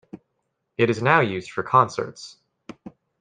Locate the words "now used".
1.03-1.51